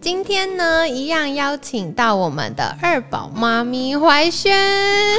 [0.00, 4.50] 今天呢，一样邀请到我们的二宝妈咪怀萱，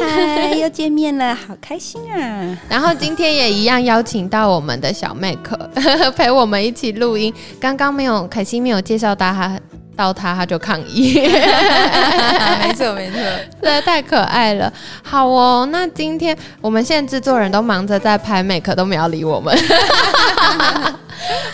[0.01, 2.57] 嗨， 又见面了，好开心啊！
[2.67, 5.55] 然后今天也一样邀请到我们的小妹可
[6.17, 7.31] 陪我们一起录音。
[7.59, 9.55] 刚刚没有凯西没有介绍到她，
[9.95, 13.19] 到她她就抗议，没 错没错，
[13.61, 14.73] 真的太可爱了。
[15.03, 19.55] 好哦，那今天我们现在制作人都忙着在拍美，可都没有理我们。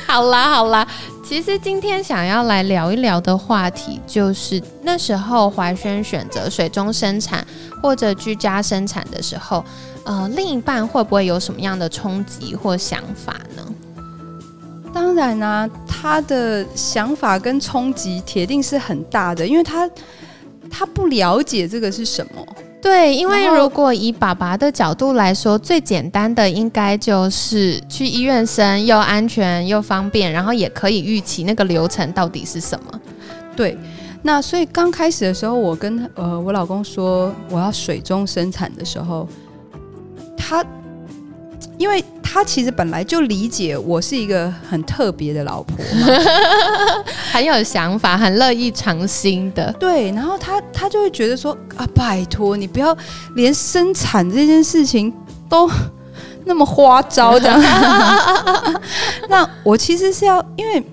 [0.07, 0.87] 好啦好啦，
[1.27, 7.45] 其实今天想要来聊一聊的话题，就是那时候怀萱选择水中生产
[7.83, 9.61] 或者居家生产的时候，
[10.05, 13.73] 呃，另一半会不会有什么样的冲击或想法呢？
[14.93, 19.89] 当然啊，他的想法跟冲击铁定是很大的，因为他
[20.71, 22.47] 他不了解这个是什么。
[22.87, 33.01] 对，因为如果以爸爸的角度来说，最简单的应该就是去医院生，又安全又方便，然后也可以预期那个流程到底是什么。
[33.57, 33.77] 对，
[34.21, 39.27] 那所以刚开始的时候，我跟呃我老公说我要水中生产的时候，
[40.37, 40.63] 他
[41.77, 45.77] 因为他其实本来就理解我是一个很特别的老婆，
[47.31, 49.73] 很有想法，很乐意尝新的。
[49.79, 52.95] 对，然后他他就会觉得说啊，拜托你不要
[53.35, 55.11] 连生产这件事情
[55.47, 55.69] 都
[56.43, 57.59] 那么花招这样。
[59.29, 60.83] 那我其实是要，因为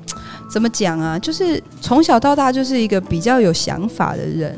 [0.50, 4.56] 怎么讲啊，就是从小到大就是一个比较有想法的人，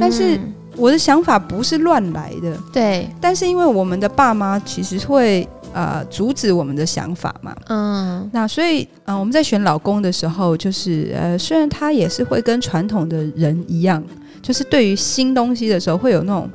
[0.00, 14.02] 但是嗯我的想法不是乱来的，对，但是因为我们的爸妈其实会呃阻止我们的想法嘛，嗯，那所以，呃，我们在选老公的时候，就是呃，虽然他也是会跟传统的人一样，
[14.42, 16.48] 就是对于新东西的时候会有那种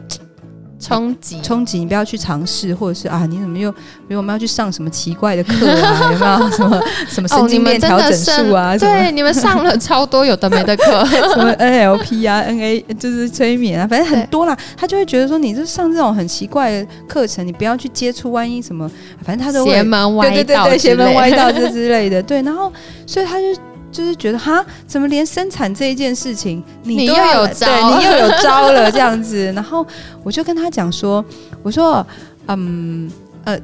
[0.84, 11.06] 冲击，冲击，你不要去尝试，或者是啊，你怎么又，比如我们要去上什么奇怪的课啊， 有没有什么什么神经们真链调整术啊，对，你们上了超多有的没的课。
[11.34, 14.58] 什么 NLP 啊，NA 就是催眠啊，反正很多啦。
[14.76, 18.90] 他就会觉得说，你就上这种很奇怪的课程，你不要去接触，万一什么，
[19.24, 22.42] 反正他都会邪门歪道对对对，道之邪门歪道这之类的，对。
[22.42, 22.72] 然后，
[23.06, 23.46] 所以他就
[23.94, 29.46] 就是觉得，哈，怎么连生产这一件事情你又都要来有招对你又有 招了这样子。
[29.54, 29.86] 然后
[30.24, 31.24] 我就跟他讲说，
[31.62, 32.06] 我说，
[32.48, 33.10] 嗯
[33.46, 33.58] 呃，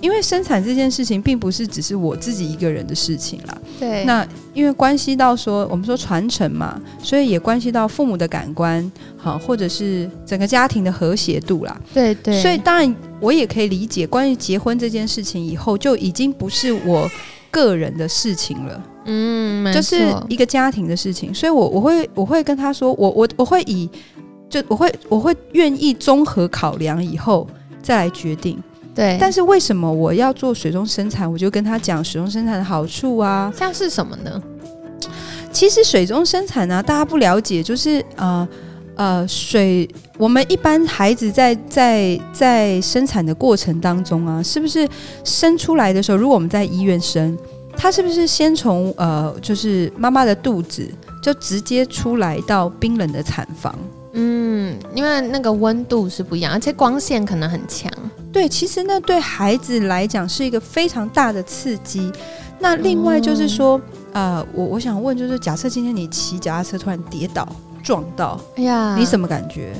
[0.00, 11.80] 因为生产这件事情并不是只是我自己一个人的事情啦，对，那因为关系到说我们说传承嘛，所以也关系到父母的感官，好，或者是整个家庭的和谐度啦。
[11.94, 17.10] 对对，所以当然我也可以理解，关于结婚这件事情以后就已经不是我
[17.56, 21.32] 个人的事情了，嗯，没就是一个家庭的事情。
[21.32, 23.88] 所以我我会我会跟他说，我我我会以
[24.50, 27.48] 就我会我会愿意综合考量以后
[27.82, 28.62] 再来决定。
[28.94, 31.30] 对，但是为什么我要做水中生产？
[31.30, 34.42] 我就跟他讲水中生产的好处啊，像是什么呢？
[35.50, 38.46] 其实水中生产呢、大家不了解，就是呃
[38.96, 44.88] 呃水，我们一般孩子在在在生产的过程当中啊，是不是
[45.22, 47.38] 生出来的时候，如果我们在医院生，
[47.76, 50.90] 他是不是先从呃就是妈妈的肚子
[51.22, 53.74] 就直接出来到冰冷的产房？
[54.18, 57.92] 嗯，因为那个温度是不一样，而且光线可能很强。
[58.32, 62.10] 对，其实那，对孩子来讲是一个非常大的刺激。
[62.58, 63.78] 那另外就是说，
[64.14, 67.46] 呃，我我想问，就是假设今天你骑脚踏车突然跌倒
[67.86, 69.72] 撞到，哎呀，你什么感觉？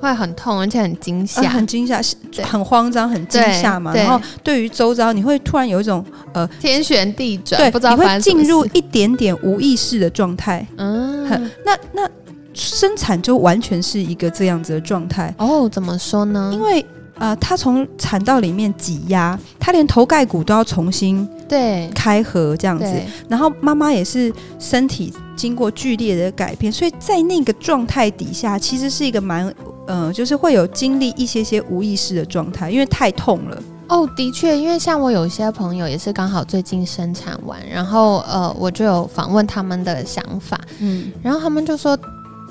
[0.00, 1.48] 会很痛，而且很惊呃吓。
[1.50, 2.00] 很惊吓，
[2.42, 3.94] 很慌张，很惊吓嘛。
[3.94, 6.02] 然后对于周遭，你会突然有一种
[6.32, 10.66] 呃，天旋地转，对，不知道你会进入一点点无意识的状态。
[10.78, 12.08] 嗯很，那那
[12.54, 16.50] 生产就完全是一个这样子的状态，哦，怎么说呢？
[16.54, 16.84] 因为
[17.18, 22.92] 呃，他从产道里面挤压，他连头盖骨都要重新对开合这样子。
[23.28, 29.52] 然后妈妈也是身体经过剧烈的改变，所以在那个状态底下，其实是一个蛮
[29.88, 33.60] 呃，就是会有经历一些些无意识的状态，因为太痛了。
[33.88, 41.98] 哦，的确，因为像我有一些朋友也是刚好最近生产完，然后呃，我就有访问他们的想法，嗯，然后他们就说，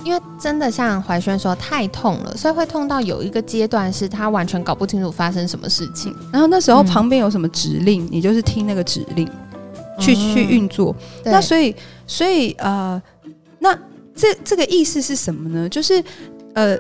[0.04, 6.14] 因为真的像怀轩说太痛了，所以会痛到有一个阶段是他完全搞不清楚发生什么事情。
[6.30, 9.26] 然后那时候嗯旁边有什么指令，你就是听那个指令
[10.02, 10.96] 去、嗯去运作。
[11.24, 11.74] 那所以
[12.06, 13.02] 所以呃，
[13.60, 13.74] 那
[14.16, 15.70] 这这个意思是什么呢？
[15.70, 16.04] 就是
[16.54, 16.78] 呃，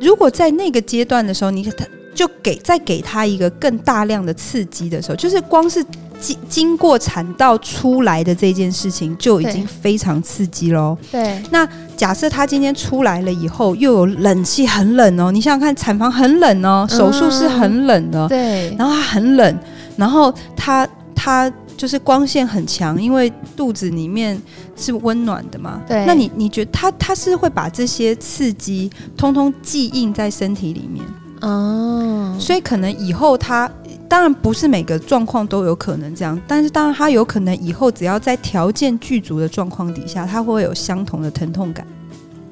[0.00, 1.72] 如果在那个阶段的时候，你他
[2.14, 5.82] 就给再给他一个更大量的刺激的时候，就是光是
[6.20, 10.98] 经经过产道出来的这件事情就已经非常刺激喽。
[11.10, 11.66] 对，那
[11.96, 19.58] 假设他今天出来了以后，又有冷气很冷哦，你想想看，产房很冷哦，手术室很冷的，对，然后他很冷，
[19.96, 24.38] 然后它它就是光线很强，因为肚子里面
[24.76, 25.80] 是温暖的嘛。
[25.88, 31.02] 对那你你觉得它它是会把这些刺激通通记印在身体里面，
[31.40, 33.70] 哦，所以可能以后它。
[34.10, 41.86] 当然不是每个状况都有可能这样，但是当然它有可能以后只要在条件具足的状况底下，它会有相同的疼痛感。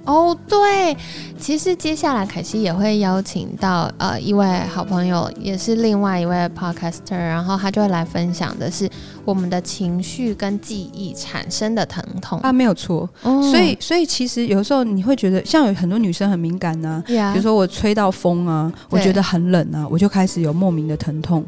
[0.09, 0.97] 哦，对，
[1.39, 8.89] 其实接下来凯西也会邀请到呃一位好朋友，也是另外一位 podcaster，然后他就会来分享的是
[9.27, 12.41] 我们的情绪跟记忆产生的疼痛。
[12.41, 13.07] 啊，没有错。
[13.23, 21.45] 哦所以，所以其实有时候你会觉得，像有很多女生很敏感呐、呀，比如说我吹到风啊，我觉得很冷啊，我就开始有莫名的疼痛。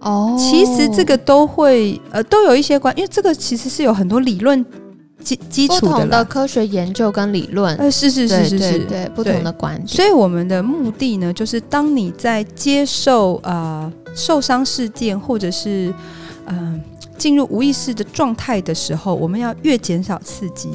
[0.00, 4.62] 哦，其实这个都会呃都有一些关，因为这个其实是有很多理论
[5.22, 5.98] 基基不础的啦。
[6.00, 9.88] 同的科学研究跟理论，呃，是是是是是，对对，不同的观点。
[9.88, 15.94] 所以我们的目的呢，就是当你在接受呃受伤事件或者是
[16.46, 16.80] 嗯、呃
[17.18, 20.70] 进入无意识的状态的时候，我们要越减少刺激。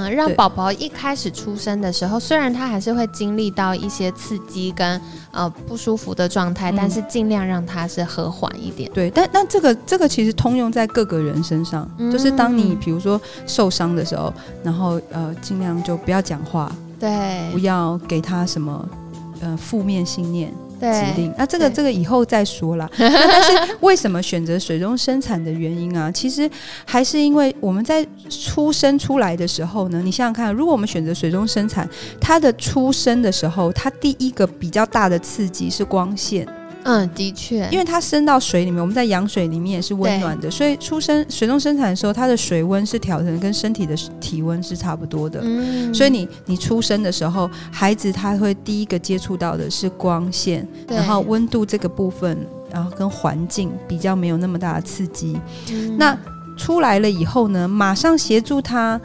[0.00, 5.00] 嗯，让宝宝一开始出生的时候，虽然他还是会经历到一些刺激跟
[5.30, 6.76] 呃不舒服的状态，嗯。
[6.76, 8.90] 但是尽量让他是和缓一点。
[8.92, 12.10] 对，但但这个这个其实通用在各个人身上，嗯。
[12.10, 14.32] 就是当你比如说受伤的时候，
[14.62, 17.50] 然后呃尽量就不要讲话，对。
[17.52, 18.88] 不要给他什么
[19.40, 21.34] 呃负面信念指对，令。
[21.36, 22.88] 那这个这个以后再说啦。
[22.98, 26.10] 那但是为什么选择水中生产的原因啊？
[26.10, 26.50] 其实
[26.84, 31.88] 还是因为我们在出生出来的时候呢，你想想看，如果我们选择水中生产，
[32.20, 36.46] 它的出生的时候，它第一个比较大的刺激是光线。
[36.84, 45.40] 嗯，的确，因为它生到水里面，我们在羊水里面也是温暖的，所以出生水中生产的时候，它的水温是调成跟身体的体温是差不多的。
[45.42, 45.92] 嗯。
[45.92, 52.38] 所以你你出生的时候，孩子他会第一个接触到的是光线，然后温度这个部分，
[52.72, 55.38] 然后跟环境比较没有那么大的刺激。
[55.70, 55.96] 嗯。
[55.98, 56.18] 那
[56.56, 59.00] 出来了以后呢，马上协助他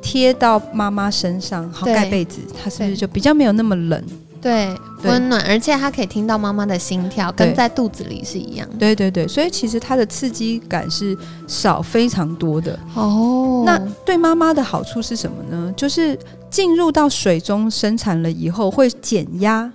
[0.00, 4.02] 贴到妈妈身上，好盖被子，他是不是就比较没有那么冷？
[4.40, 5.10] 对对。
[5.10, 8.68] 温暖，而且他可以听到妈妈的心跳，跟在肚子里是一样。
[8.70, 8.76] 的。
[8.78, 11.16] 对对对，所以其实它的刺激感是
[11.46, 12.78] 少非常多的。
[12.94, 13.62] 哦。
[13.64, 15.72] 那对妈妈的好处是什么呢？
[15.76, 16.18] 就是
[16.50, 19.70] 进入到水中生产了以后会减压，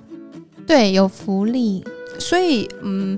[0.66, 1.84] 对有福利，
[2.20, 3.18] 所以嗯，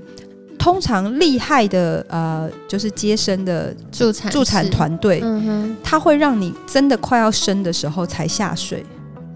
[0.58, 8.84] 通常厉害的呃，就是接生的助产助产，团队，嗯哼，它会让你真的快要生的时候才下水，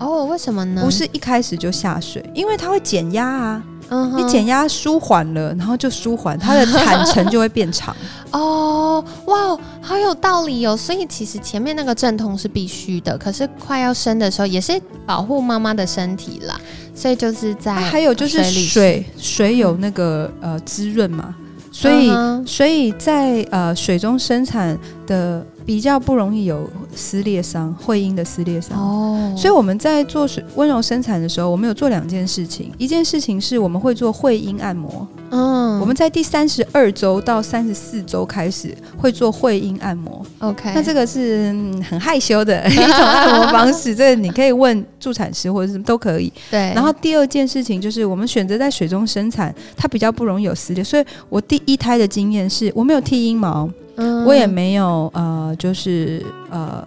[0.02, 0.82] 哦，为什么呢？
[0.82, 3.62] 不，是一开始就下水，因为它会减压啊。
[3.94, 7.94] 嗯你减压舒缓了，然后就舒缓，它的产程就会变长。
[8.32, 10.75] 哦，哇，好有道理哦。
[10.75, 16.58] 所以其实前面那个阵痛是必须的，可是快要生的时候也是保护妈妈的身体啦。
[16.94, 21.34] 所以就是在、啊还有就是水水，水有那个呃滋润嘛，
[21.70, 22.10] 所以、
[22.46, 28.79] 所以在呃水中生产的比较不容易有撕裂伤，会阴的撕裂伤。
[28.79, 32.70] 哦，所以我们在做水温柔生产的时候，我们有做两件事情。
[32.79, 40.25] 一件事情是我们会做会阴按摩，嗯，我们在第三十二周到三十四周开始会做会阴按摩。
[40.41, 46.32] OK，那这个是、嗯很害羞的一种按摩方式，这个你可以问助产师或者是都可以。
[46.51, 50.82] 对，然后第二件事情就是我们选择在水中生产，它比较不容易有撕裂。
[50.82, 56.87] 所以我第一胎的经验是我没有剃阴毛，嗯我也没有呃，就是呃，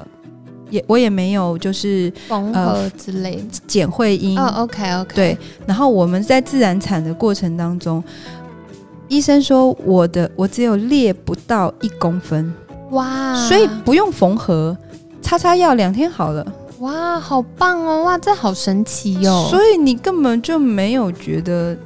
[0.69, 3.43] 也我也没有就是缝合之类的。
[3.67, 4.37] 剪会阴。
[4.39, 8.03] 哦，OK OK，对，然后我们在自然产的过程当中，
[9.07, 12.51] 医生说我的我只有裂不到一公分，
[12.91, 14.75] 哇，所以不用缝合，
[15.21, 16.45] 擦擦药两天好了。
[16.79, 21.77] 哇，好棒哦，哇，这好神奇哟、所以你根本就没有觉得，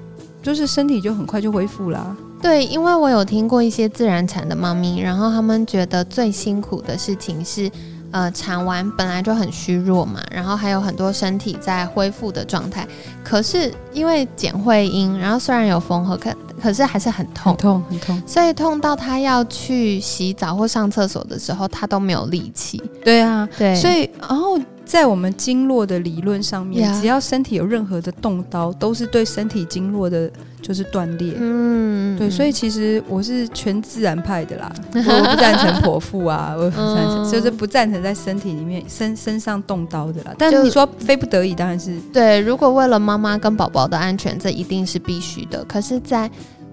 [0.42, 2.16] 就是身体就很快就恢复啦。
[2.41, 7.69] 对，因为我有听过一些自然产的猫咪，然后他们觉得最辛苦的事情是，
[8.12, 12.88] 呃，产完本来就很虚弱嘛，然后还有很多身体在恢复的状态，
[13.24, 18.24] 可是因为剪会阴，然后虽然有缝合，可可是还是很痛很，痛，很痛。
[18.25, 22.81] 所以痛到他要去洗澡或上厕所的时候，他都没有力气。
[23.03, 24.58] 对啊，对，所以然后
[24.89, 30.31] 在我们经络的理论上面 Yeah 只要身体有任何的动刀，都是对身体经络的，
[30.63, 31.36] 就是断裂。
[31.38, 40.34] 嗯对，所以其实我是全自然派的啦， 我不赞成剖腹啊，我不赞成，嗯就是不赞成在身体里面身身上动刀的啦。
[40.39, 45.63] 但就你说非不得已，当然是对，如果为了妈妈跟宝宝的安全，这一定是必须的。
[45.65, 46.27] 可是在，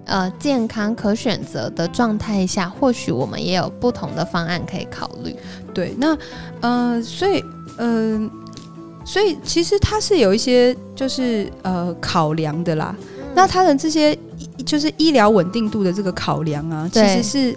[0.06, 5.36] 呃健康可选择的状态下，或许我们也有不同的方案可以考虑。
[5.74, 5.94] 对。
[5.98, 6.16] 那
[6.62, 7.44] 呃，所以
[7.78, 8.30] 嗯、
[9.04, 12.94] 所以其实它是有一些就是呃考量的啦。
[13.34, 14.16] 那它的这些
[14.64, 17.56] 就是医疗稳定度的这个考量啊，其实是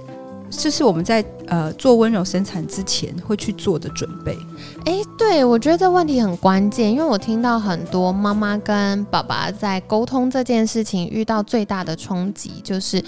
[0.50, 4.38] 就是我们在呃做温柔生产之前会去做的准备。
[4.86, 13.04] 诶，对，我觉得这问题很关键，因为我听到很多妈妈跟爸爸在沟通这件事情遇到最大的冲击就是。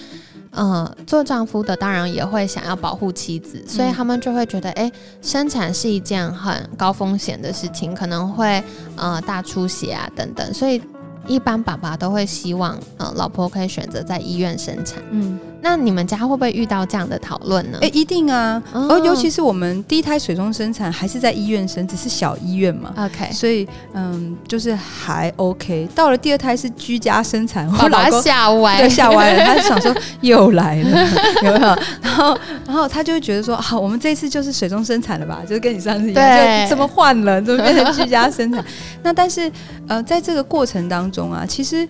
[0.52, 4.92] 呃，做丈夫的当然也会想要保护妻子，所以他们就会觉得，诶，
[5.22, 8.62] 生产是一件很高风险的事情，可能会
[8.96, 10.82] 呃大出血啊等等，所以
[11.26, 15.02] 一般爸爸都会希望呃老婆可以选择在医院生产。
[15.12, 17.78] 嗯，那你们家会不会遇到这样的讨论呢？
[17.82, 18.62] 哎、一定啊。
[18.74, 22.94] 哦而尤其是我们第一胎水中生产还是在医院生，只是小医院嘛。
[22.98, 25.88] OK，所以，嗯，就是还 OK。
[25.96, 31.08] 到了第二胎是居家生产，我老公吓歪对，吓歪了，他就想说又来了，
[31.44, 31.76] 有没有？
[32.02, 35.42] 然后，然后他就会觉得说，啊，我们这一次就是水中生产了吧？
[35.48, 38.64] 就是跟你上次一样，就怎么换了，怎么变成居家生产？
[39.04, 39.52] 那但是，
[39.88, 41.88] 呃，在这个过程当中啊，其实，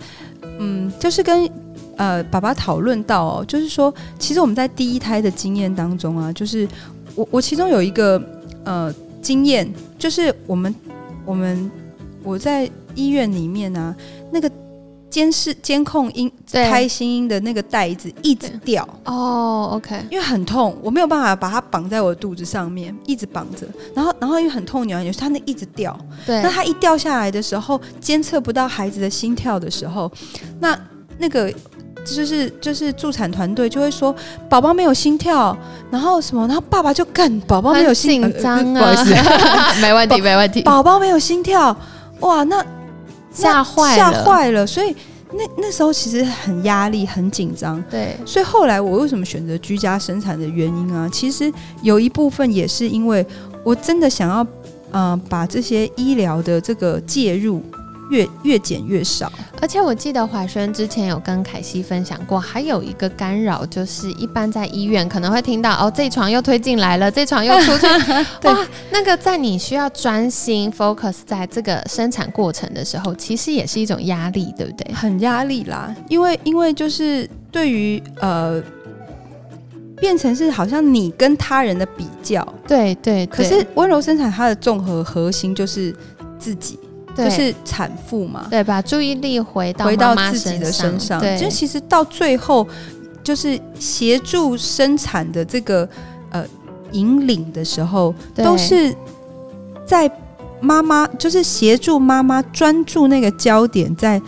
[0.59, 1.49] 嗯，就是跟
[2.01, 6.67] 呃爸爸讨论到哦，就是说，其实我们在第一胎的经验当中啊，就是
[7.13, 8.20] 我我其中有一个
[8.63, 8.91] 呃
[9.22, 10.74] 经验，就是我们
[11.24, 11.70] 我们
[12.24, 13.96] 我在医院里面啊，
[14.31, 14.50] 那个
[15.12, 23.67] 监视监控婴对胎心音的那个带子一直掉，哦，OK，因为很痛，我没有办法把它绑在我的肚子上面，一直绑着。
[23.93, 25.96] 然后，然后因为很痛，扭来扭去，它那一直掉。
[26.25, 30.12] 对那，它一掉下来的时候，监测不到孩子的心跳的时候，
[30.60, 30.79] 那
[31.20, 31.53] 那个
[32.03, 34.13] 就是就是助产团队就会说
[34.50, 35.55] 宝宝没有心跳，
[35.89, 41.75] 然后什么，然后爸爸就干宝宝没有心紧张呃不好意思，啊， 没问题，没问题，宝宝没有心跳，
[42.22, 42.65] 哇，那
[43.31, 44.96] 吓坏吓，坏了，所以
[45.31, 47.81] 那那时候其实很压力，很紧张。
[47.89, 53.25] 对，所以后来我为什么选择居家生产的原因啊，其实有一部分也是因为
[53.63, 54.46] 我真的想要，
[54.91, 57.63] 呃，把这些医疗的这个介入
[58.11, 59.31] 越越减越少。
[59.59, 67.87] 而且我记得华轩之前有跟凯西分享过，还有一个干扰就是，一般在医院可能会听到哦，这床又推进来了，这床又出去，
[68.39, 74.93] 对 哇，那个在你需要专心 focus 在这个生产过程的时候，其实也是一种压力，对不对？
[74.93, 78.61] 很压力啦，因为因为就是对于呃，
[79.97, 85.95] 变成是好像你跟他人的比较，对对，可是温柔生产它的综合核心就是
[86.39, 92.67] 自己，对就是产妇嘛，对，把注意力回到回到自己的身上，对，就其实到最后
[93.23, 95.87] 就是协助生产的这个
[96.31, 96.45] 呃
[96.91, 98.95] 引领的时候，都是
[99.85, 100.09] 在
[100.59, 104.21] 妈妈就是协助妈妈专注那个焦点在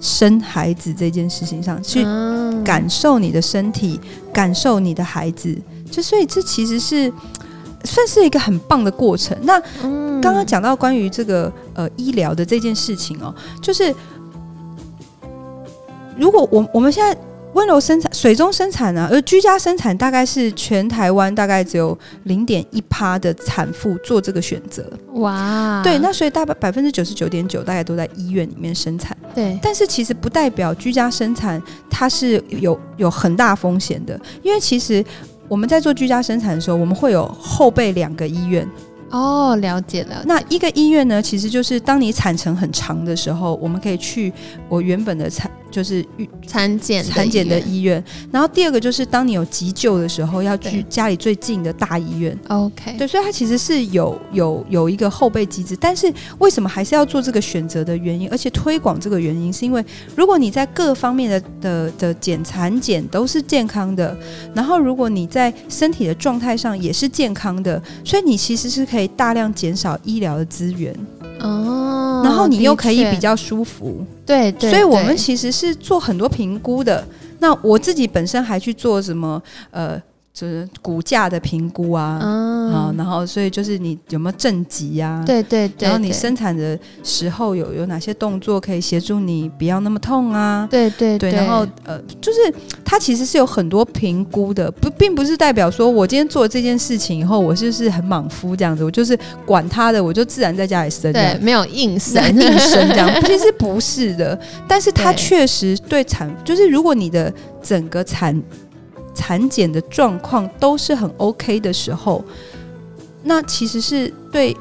[0.00, 4.00] 生孩子这件事情上，去嗯感受你的身体，
[4.32, 5.56] 感受你的孩子，
[5.90, 7.12] 就所以这其实是
[7.84, 9.36] 算是一个很棒的过程。
[9.42, 13.94] 那嗯刚刚讲到关于这个呃医疗的这件事情哦，就是
[16.16, 17.16] 如果我我们现在
[17.52, 24.84] 温柔生产、水中生产呢、而居家生产大概是全台湾大概只有零点一趴的产妇做这个选择。
[25.14, 35.04] 哇，对，那所以大概百分之九十九点九大概都在医院里面生产，对但是其实不代表居家生产它是有有很大风险的，因为其实。
[35.48, 38.68] 我们在做居家生产的时候，我们会有后备两个医院，
[39.10, 44.32] 哦，了解了解，那一个医院呢，其实就是当你产程很长的时候，我们可以去
[44.68, 48.02] 我原本的产就是预产检产检的医院。
[48.32, 52.34] 然后第二个就是当你有急救的时候，要去家里最近的大医院。
[52.48, 59.84] OK，对，所以它其实是有有有一个后备机制，但是为什么还是要做这个选择的原因，而且推广这个原因，是因为
[60.16, 64.16] 如果你在各方面的的的检产检都是健康的，
[64.54, 70.94] 然后如果你在身体的状态上也是健康的，所以你其实是可以大量减少医疗的资源，
[71.40, 74.04] 哦，然后你又可以比较舒服。
[74.24, 77.06] 对对，所以我们其实是做很多评估的。
[77.38, 79.40] 那我自己本身还去做什么
[79.70, 80.00] 呃
[80.38, 85.24] 就是骨架的评估啊，啊，然后所以就是你有没有正极啊？
[85.26, 85.88] 对对对。
[85.88, 90.68] 然后你生产的时候有有哪些动作可以协助你不要那么痛啊？
[90.70, 91.32] 对对对。
[91.32, 92.38] 然后呃，就是
[92.84, 101.10] 它其实是有很多评估的，不，并不是代表说我今天做这件事情以后，我就是很莽夫这样子，我就是管他的，我就自然在家里生。
[101.14, 104.38] 对，没有硬生硬生这样， 其实不是的。
[104.68, 108.38] 但是它确实对产，就是如果你的整个产。
[109.16, 112.22] 产检的状况都是很 OK 的时候，
[113.24, 114.56] 那其实是对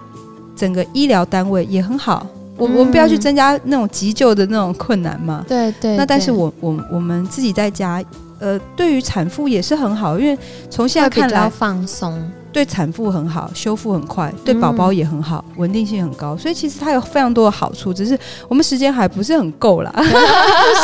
[0.56, 2.26] 整个医疗单位也很好。
[2.58, 5.46] 我我们不要去增加那种急救的那种困难嘛。
[5.48, 5.98] 对对。
[5.98, 8.02] 那但是我我我们自己在家，
[8.40, 10.38] 呃，对于产妇也是很好，因为
[10.70, 12.32] 从现在看来放松。
[12.56, 19.92] 对产妇很好，修复很快，对宝宝也很好，稳定性很高，所以其实它有非常多的好处，只是我们时间还不是很够啦，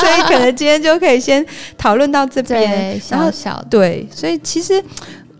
[0.01, 1.45] 所以可能今天就可以先
[1.77, 4.83] 讨论到这边，然后小对，所以其实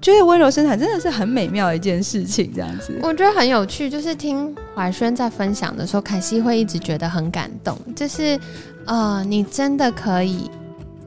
[0.02, 8.40] 觉得温柔生产真的是很美妙的一件事情，这样子，我觉得很有趣，就是听怀轩在分享的时候，凯西会一直觉得很感动，就是
[8.86, 10.50] 呃，你真的可以。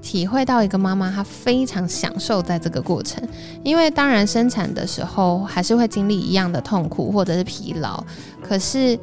[0.04, 3.26] 体会到一个妈妈，她非常享受在这个过程，
[3.62, 8.04] 因为当然生产的时候还是会经历一样的痛苦或者是疲劳，
[8.42, 8.98] 可是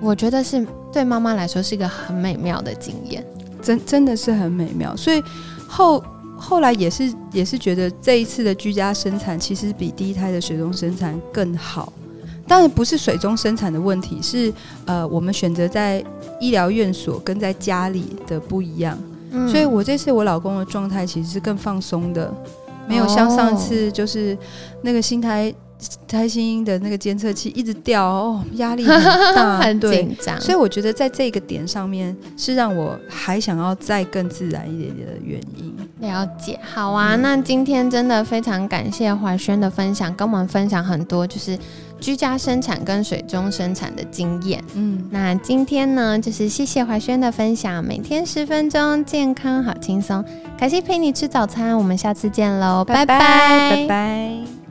[0.00, 3.24] 我觉得是对妈妈来说是一个很美妙的经验，
[3.62, 4.94] 真真的是很美妙。
[4.96, 5.22] 所以
[5.68, 6.02] 后
[6.36, 11.92] 后来也是也是觉得这一次的居家生产其实比第一胎的水中生产更好，
[12.48, 14.52] 当然不是水中生产的问题，是
[14.84, 16.04] 呃我们选择在
[16.40, 18.98] 医疗院所跟在家里的不一样。
[19.48, 22.32] 所以，我这次我老公的状态其实是更放松的，
[22.88, 24.36] 没有像上次就是
[24.82, 25.52] 那个心胎
[26.06, 29.02] 胎心的那个监测器一直掉哦，压力很
[29.34, 30.40] 大， 很紧张。
[30.40, 35.74] 所以我觉得在这个点上面是让我还想要再更自然一点点的原因。
[36.00, 41.58] 了解，好啊，那今天真的非常感谢怀轩的分享，跟我们分享很多就是。
[42.00, 50.22] 居家生产跟水中生产的经验，嗯，那今天呢，就是谢谢怀轩的分享，每天十分钟，健康好轻松，
[50.58, 54.63] 感谢陪你吃早餐，我们下次见喽，拜拜，拜拜。